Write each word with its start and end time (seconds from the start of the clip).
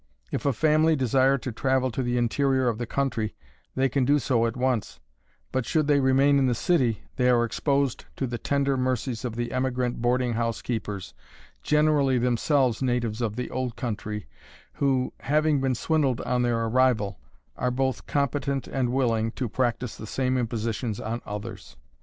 If 0.31 0.47
a 0.47 0.51
family 0.51 0.95
desire 0.95 1.37
to 1.37 1.51
travel 1.51 1.91
to 1.91 2.01
the 2.01 2.17
interior 2.17 2.67
of 2.67 2.79
the 2.79 2.87
country, 2.87 3.35
they 3.75 3.87
can 3.87 4.03
do 4.03 4.17
so 4.17 4.47
at 4.47 4.57
once; 4.57 4.99
but 5.51 5.63
should 5.63 5.85
they 5.85 5.99
remain 5.99 6.39
in 6.39 6.47
the 6.47 6.55
city, 6.55 7.03
they 7.17 7.29
are 7.29 7.43
exposed 7.45 8.05
to 8.15 8.25
the 8.25 8.39
tender 8.39 8.75
mercies 8.77 9.23
of 9.23 9.35
the 9.35 9.51
emigrant 9.51 10.01
boarding 10.01 10.33
house 10.33 10.63
keepers, 10.63 11.13
generally 11.61 12.17
themselves 12.17 12.81
natives 12.81 13.21
of 13.21 13.35
the 13.35 13.51
"old 13.51 13.75
country," 13.75 14.25
who, 14.73 15.13
having 15.19 15.61
been 15.61 15.75
swindled 15.75 16.19
on 16.21 16.41
their 16.41 16.65
arrival, 16.65 17.19
are 17.55 17.69
both 17.69 18.07
competent 18.07 18.67
and 18.67 18.89
willing 18.91 19.29
to 19.33 19.47
practice 19.47 19.95
the 19.95 20.07
same 20.07 20.35
impositions 20.35 20.99
on 20.99 21.21
others. 21.27 21.77